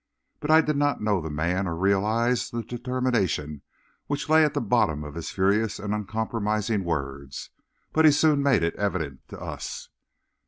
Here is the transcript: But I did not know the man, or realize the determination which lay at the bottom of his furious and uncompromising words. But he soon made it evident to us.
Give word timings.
But 0.39 0.49
I 0.49 0.61
did 0.61 0.77
not 0.77 0.99
know 1.03 1.21
the 1.21 1.29
man, 1.29 1.67
or 1.67 1.75
realize 1.75 2.49
the 2.49 2.63
determination 2.63 3.61
which 4.07 4.27
lay 4.29 4.43
at 4.43 4.55
the 4.55 4.59
bottom 4.59 5.03
of 5.03 5.13
his 5.13 5.29
furious 5.29 5.77
and 5.77 5.93
uncompromising 5.93 6.83
words. 6.83 7.51
But 7.93 8.05
he 8.05 8.11
soon 8.11 8.41
made 8.41 8.63
it 8.63 8.73
evident 8.77 9.27
to 9.27 9.39
us. 9.39 9.89